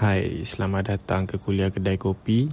[0.00, 2.48] Hai, selamat datang ke kuliah kedai kopi.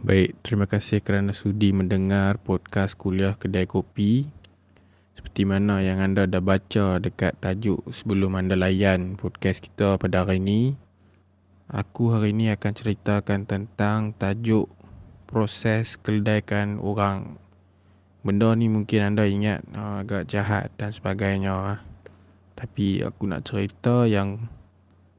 [0.00, 4.24] Baik, terima kasih kerana sudi mendengar podcast kuliah kedai kopi.
[5.12, 10.40] Seperti mana yang anda dah baca dekat tajuk sebelum anda layan podcast kita pada hari
[10.40, 10.72] ini,
[11.68, 14.77] aku hari ini akan ceritakan tentang tajuk
[15.28, 17.36] proses keledaikan orang.
[18.24, 21.52] Benda ni mungkin anda ingat uh, agak jahat dan sebagainya.
[21.52, 21.80] Uh.
[22.56, 24.48] Tapi aku nak cerita yang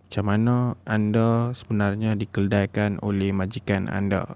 [0.09, 4.35] macam mana anda sebenarnya dikeledaikan oleh majikan anda.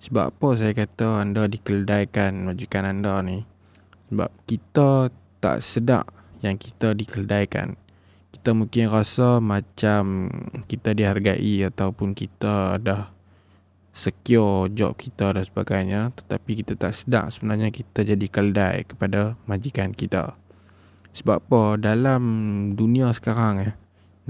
[0.00, 3.44] Sebab apa saya kata anda dikeledaikan majikan anda ni?
[4.08, 5.12] Sebab kita
[5.44, 6.08] tak sedar
[6.40, 7.76] yang kita dikeledaikan.
[8.32, 10.32] Kita mungkin rasa macam
[10.64, 13.12] kita dihargai ataupun kita dah
[13.90, 19.90] secure job kita dan sebagainya tetapi kita tak sedar sebenarnya kita jadi keldai kepada majikan
[19.90, 20.38] kita.
[21.10, 21.62] Sebab apa?
[21.78, 22.22] Dalam
[22.78, 23.72] dunia sekarang ya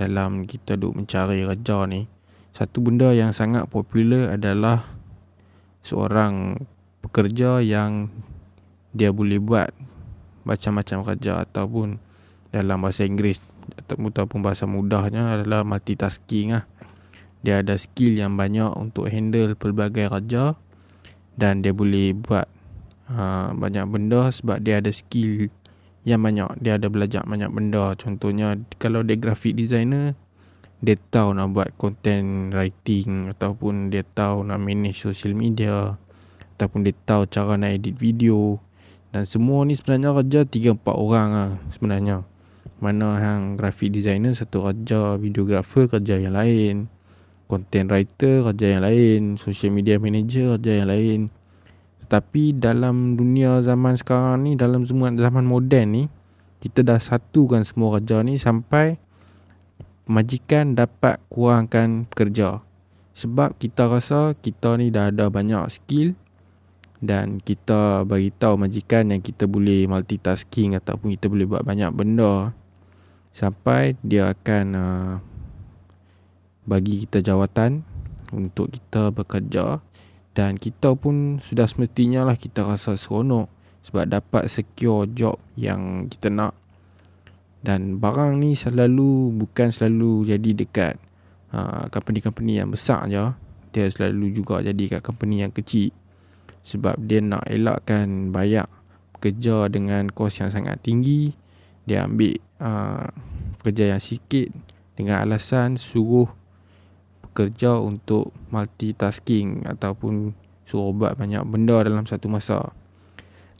[0.00, 2.08] dalam kita duk mencari kerja ni
[2.56, 4.88] satu benda yang sangat popular adalah
[5.84, 6.56] seorang
[7.04, 8.08] pekerja yang
[8.90, 9.70] dia boleh buat
[10.42, 12.00] macam-macam kerja ataupun
[12.50, 13.38] dalam bahasa Inggeris
[13.76, 16.64] ataupun bahasa mudahnya adalah multitasking lah
[17.40, 20.60] dia ada skill yang banyak untuk handle pelbagai raja
[21.40, 22.44] dan dia boleh buat
[23.08, 25.48] uh, banyak benda sebab dia ada skill
[26.04, 26.60] yang banyak.
[26.60, 27.96] Dia ada belajar banyak benda.
[27.96, 30.12] Contohnya kalau dia graphic designer
[30.80, 36.00] dia tahu nak buat content writing ataupun dia tahu nak manage social media
[36.56, 38.60] ataupun dia tahu cara nak edit video.
[39.10, 42.16] Dan semua ni sebenarnya kerja 3 4 orang lah sebenarnya.
[42.80, 46.88] Mana yang graphic designer satu kerja videographer kerja yang lain
[47.50, 51.20] content writer kerja yang lain, social media manager kerja yang lain.
[52.06, 56.04] Tetapi dalam dunia zaman sekarang ni, dalam semua zaman moden ni,
[56.62, 59.02] kita dah satukan semua kerja ni sampai
[60.06, 62.62] majikan dapat kurangkan kerja.
[63.18, 66.14] Sebab kita rasa kita ni dah ada banyak skill
[67.00, 72.52] dan kita bagi tahu majikan yang kita boleh multitasking ataupun kita boleh buat banyak benda
[73.32, 75.12] sampai dia akan uh,
[76.64, 77.84] bagi kita jawatan
[78.32, 79.80] untuk kita bekerja.
[80.30, 83.50] Dan kita pun sudah semestinya lah kita rasa seronok
[83.82, 86.54] sebab dapat secure job yang kita nak.
[87.60, 90.94] Dan barang ni selalu bukan selalu jadi dekat
[91.52, 93.26] uh, company-company yang besar je.
[93.70, 95.92] Dia selalu juga jadi kat company yang kecil.
[96.64, 98.70] Sebab dia nak elakkan bayar
[99.20, 101.36] kerja dengan kos yang sangat tinggi.
[101.84, 103.12] Dia ambil uh,
[103.60, 104.48] kerja yang sikit
[104.96, 106.39] dengan alasan suruh
[107.30, 110.34] bekerja untuk multitasking ataupun
[110.66, 112.74] suruh buat banyak benda dalam satu masa.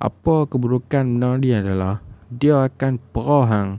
[0.03, 3.70] Apa keburukan benda ni adalah dia akan perah hang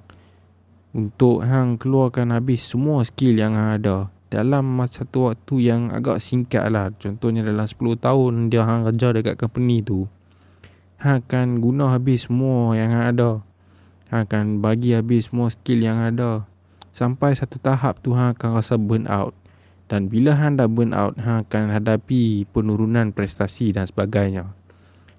[0.91, 6.71] untuk hang keluarkan habis semua skill yang hang ada dalam satu waktu yang agak singkat
[6.71, 6.89] lah.
[6.95, 10.07] Contohnya dalam 10 tahun dia hang kerja dekat company tu.
[11.03, 13.31] Hang akan guna habis semua yang hang ada.
[14.07, 16.47] Hang akan bagi habis semua skill yang ada.
[16.95, 19.35] Sampai satu tahap tu hang akan rasa burn out.
[19.91, 24.55] Dan bila hang dah burn out, hang akan hadapi penurunan prestasi dan sebagainya.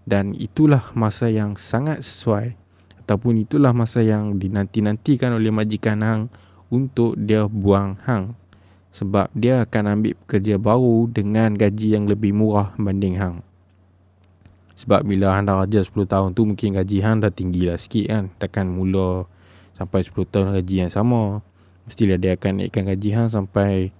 [0.08, 2.56] Dan itulah masa yang sangat sesuai
[3.04, 6.32] ataupun itulah masa yang dinanti-nantikan oleh majikan hang
[6.72, 8.32] untuk dia buang hang.
[8.96, 13.44] Sebab dia akan ambil kerja baru dengan gaji yang lebih murah banding hang.
[14.80, 18.08] Sebab bila hang dah kerja 10 tahun tu mungkin gaji hang dah tinggi lah sikit
[18.08, 18.24] kan.
[18.40, 19.28] Takkan mula
[19.76, 21.44] sampai 10 tahun gaji yang sama.
[21.84, 23.92] Mestilah dia akan naikkan gaji hang sampai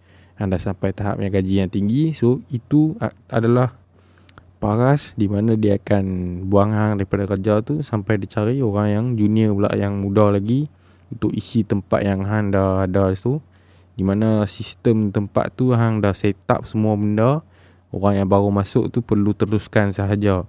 [0.42, 2.98] anda sampai tahap yang gaji yang tinggi so itu
[3.30, 3.78] adalah
[4.62, 6.04] paras di mana dia akan
[6.46, 10.70] buang hang daripada kerja tu sampai dicari orang yang junior pula yang muda lagi
[11.10, 13.42] untuk isi tempat yang hang dah ada tu
[13.98, 17.44] di mana sistem tempat tu hang dah set up semua benda
[17.92, 20.48] orang yang baru masuk tu perlu teruskan sahaja.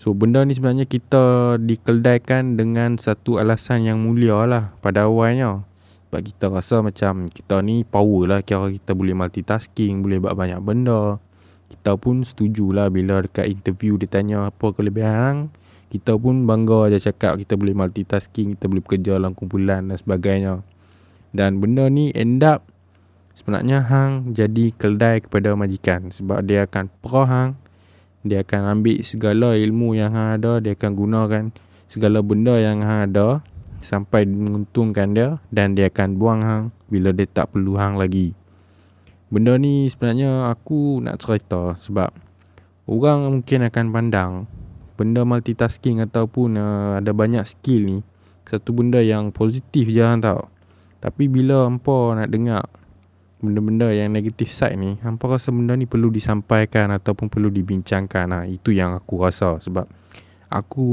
[0.00, 5.62] So benda ni sebenarnya kita dikeldaikan dengan satu alasan yang mulia lah pada awalnya
[6.14, 8.40] sebab kita rasa macam kita ni power lah.
[8.46, 11.18] Kira kita boleh multitasking Boleh buat banyak benda.
[11.66, 15.50] Kita pun setuju lah Bila dekat interview dia tanya Apa kelebihan
[15.90, 20.62] Kita pun bangga je cakap Kita boleh multitasking Kita boleh bekerja dalam kumpulan dan sebagainya.
[21.34, 22.62] Dan benda ni end up
[23.34, 26.14] Sebenarnya hang jadi keldai kepada majikan.
[26.14, 27.50] Sebab dia akan perah hang.
[28.22, 30.62] Dia akan ambil segala ilmu yang hang ada.
[30.62, 31.44] Dia akan gunakan
[31.90, 33.42] segala benda yang hang ada
[33.84, 38.32] sampai menguntungkan dia dan dia akan buang hang bila dia tak perlu hang lagi.
[39.28, 42.24] Benda ni sebenarnya aku nak cerita sebab
[42.84, 44.32] Orang mungkin akan pandang
[45.00, 47.98] benda multitasking ataupun uh, ada banyak skill ni
[48.44, 50.52] satu benda yang positif je hang tau.
[51.00, 52.68] Tapi bila hampa nak dengar
[53.40, 58.26] benda-benda yang negatif side ni, hampa rasa benda ni perlu disampaikan ataupun perlu dibincangkan.
[58.36, 59.88] Ha, itu yang aku rasa sebab
[60.54, 60.86] aku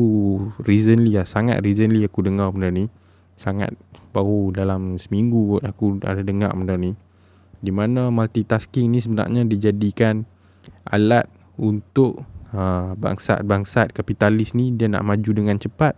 [0.65, 2.89] recently lah, sangat recently aku dengar benda ni.
[3.37, 3.77] Sangat
[4.09, 6.97] baru dalam seminggu aku ada dengar benda ni.
[7.61, 10.25] Di mana multitasking ni sebenarnya dijadikan
[10.89, 11.29] alat
[11.61, 15.93] untuk ha, bangsat-bangsat kapitalis ni dia nak maju dengan cepat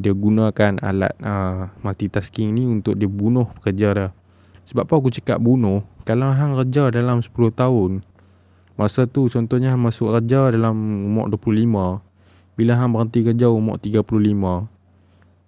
[0.00, 4.08] dia gunakan alat uh, multitasking ni untuk dia bunuh pekerja dia.
[4.72, 5.84] Sebab apa aku cakap bunuh?
[6.08, 8.00] Kalau hang kerja dalam 10 tahun,
[8.80, 10.72] masa tu contohnya masuk kerja dalam
[11.12, 12.00] umur 25,
[12.60, 14.04] bila hang berhenti kerja umur 35,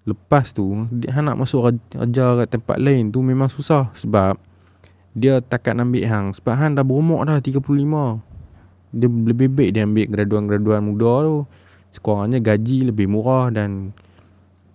[0.08, 4.40] lepas tu hang nak masuk kerja kat tempat lain tu memang susah sebab
[5.12, 7.60] dia takkan ambil hang sebab hang dah berumur dah 35.
[8.96, 11.36] Dia lebih baik dia ambil graduan-graduan muda tu.
[11.92, 13.92] Sekurangnya gaji lebih murah dan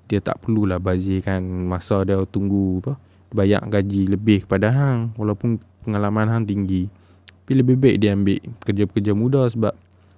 [0.05, 2.93] dia tak perlulah bazirkan masa dia tunggu apa
[3.33, 6.85] bayar gaji lebih kepada hang walaupun pengalaman hang tinggi
[7.43, 9.73] tapi lebih baik dia ambil kerja-kerja muda sebab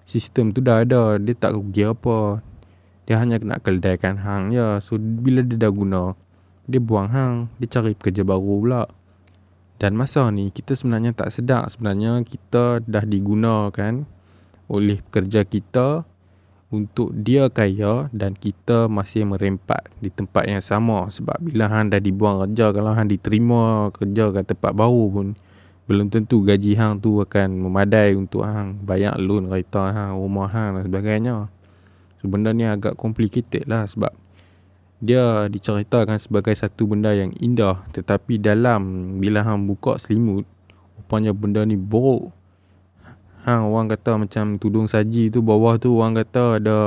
[0.10, 1.22] sistem tu dah ada.
[1.22, 2.42] Dia tak rugi apa.
[3.06, 6.18] Dia hanya nak keledaikan hang ya so bila dia dah guna
[6.66, 7.36] dia buang hang.
[7.62, 8.84] Dia cari kerja baru pula.
[9.78, 11.70] Dan masa ni kita sebenarnya tak sedar.
[11.70, 14.06] Sebenarnya kita dah digunakan
[14.70, 16.06] oleh kerja kita
[16.70, 21.10] untuk dia kaya dan kita masih merempat di tempat yang sama.
[21.10, 25.28] Sebab bila hang dah dibuang kerja kalau hang diterima kerja kat tempat baru pun
[25.90, 28.78] belum tentu gaji hang tu akan memadai untuk hang.
[28.86, 31.36] Bayar loan kereta hang rumah hang dan sebagainya.
[32.22, 34.14] So benda ni agak complicated lah sebab
[35.02, 37.90] dia diceritakan sebagai satu benda yang indah.
[37.90, 40.46] Tetapi dalam bila hang buka selimut
[41.02, 42.30] rupanya benda ni buruk.
[43.50, 46.78] Hang orang kata macam tudung saji tu bawah tu orang kata ada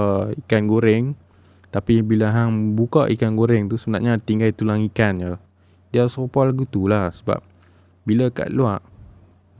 [0.46, 1.18] ikan goreng.
[1.74, 5.34] Tapi bila hang buka ikan goreng tu sebenarnya tinggal tulang ikan je.
[5.90, 7.42] Dia serupa lagu tu lah sebab
[8.06, 8.91] bila kat luar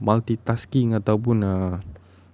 [0.03, 1.79] multitasking ataupun uh,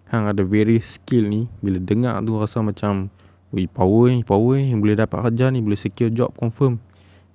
[0.10, 3.14] hang ada very skill ni bila dengar tu rasa macam
[3.50, 6.78] Wih power ni power ni boleh dapat kerja ni boleh secure job confirm.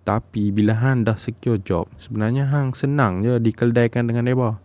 [0.07, 4.63] Tapi bila hang dah secure job sebenarnya hang senang je dikeldaikan dengan depa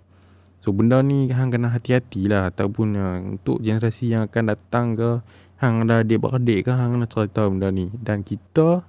[0.59, 5.23] So benda ni hang kena hati-hati lah Ataupun uh, untuk generasi yang akan datang ke
[5.59, 7.87] Hang ada adik-beradik ke Hang kena cerita benda ni.
[7.95, 8.83] Dan kita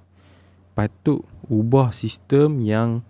[0.75, 3.07] patut ubah sistem yang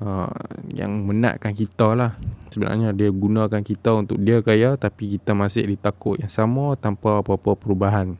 [0.00, 0.32] uh,
[0.72, 2.16] Yang menatkan kita lah
[2.50, 7.54] Sebenarnya dia gunakan kita untuk dia kaya Tapi kita masih ditakut yang sama Tanpa apa-apa
[7.54, 8.18] perubahan.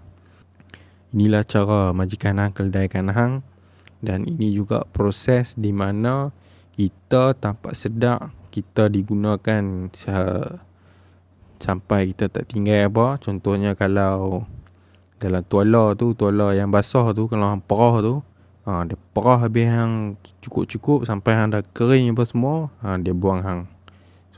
[1.10, 3.32] Inilah cara majikan hang keledaikan hang.
[3.98, 6.30] Dan ini juga proses di mana
[6.78, 9.90] kita tanpa sedar kita digunakan
[11.60, 13.20] sampai kita tak tinggal apa.
[13.20, 14.46] Contohnya kalau
[15.20, 18.14] dalam tuala tu tuala yang basah tu kalau hang perah tu
[18.64, 23.44] ha, dia perah habis hang cukup-cukup sampai hang dah kering apa semua ha, dia buang
[23.44, 23.60] hang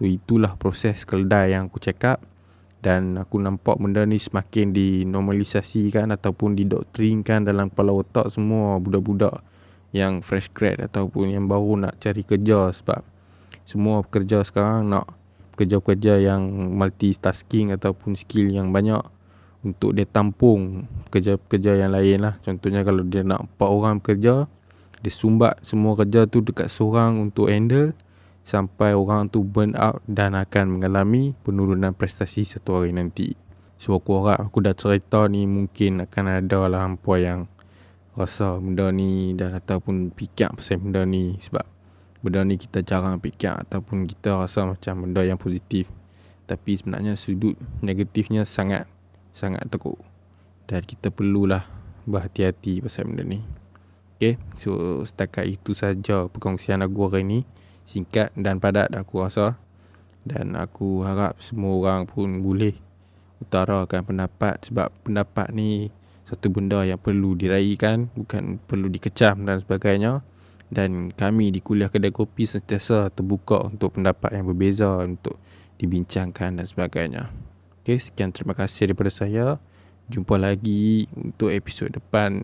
[0.03, 2.19] so itulah proses keledai yang aku cakap
[2.83, 9.39] dan aku nampak benda ni semakin dinormalisasikan ataupun didoktrinkan dalam kepala otak semua budak-budak
[9.95, 13.07] yang fresh grad ataupun yang baru nak cari kerja sebab
[13.63, 15.07] semua pekerja sekarang nak
[15.55, 16.43] pekerja-pekerja yang
[16.75, 18.99] multitasking ataupun skill yang banyak
[19.63, 22.35] untuk dia tampung pekerja-pekerja yang lain lah.
[22.43, 24.51] Contohnya kalau dia nak 4 orang bekerja,
[24.99, 27.95] dia sumbat semua kerja tu dekat seorang untuk handle
[28.43, 33.39] sampai orang tu burn out dan akan mengalami penurunan prestasi satu hari nanti.
[33.79, 37.51] So aku harap aku dah cerita ni mungkin akan ada lah hampa yang
[38.15, 41.39] rasa benda ni dan ataupun fikir pasal benda ni.
[41.43, 41.67] Sebab
[42.23, 45.91] benda ni kita jarang fikir ataupun kita rasa macam benda yang positif.
[46.47, 48.87] Tapi sebenarnya sudut negatifnya sangat
[49.35, 49.99] sangat teruk.
[50.67, 51.67] Dan kita perlulah
[52.07, 53.43] berhati-hati pasal benda ni.
[54.19, 57.41] Okay, so setakat itu saja perkongsian aku hari ni
[57.87, 59.59] Singkat dan padat aku rasa
[60.23, 62.75] Dan aku harap semua orang pun boleh
[63.43, 65.91] Utarakan pendapat Sebab pendapat ni
[66.23, 70.23] Satu benda yang perlu diraihkan Bukan perlu dikecam dan sebagainya
[70.73, 75.37] dan kami di kuliah kedai kopi sentiasa terbuka untuk pendapat yang berbeza untuk
[75.77, 77.29] dibincangkan dan sebagainya.
[77.85, 79.61] Okay, sekian terima kasih daripada saya.
[80.09, 82.41] Jumpa lagi untuk episod depan.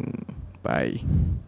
[0.61, 1.48] Bye.